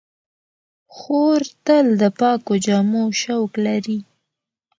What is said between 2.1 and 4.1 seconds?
پاکو جامو شوق لري.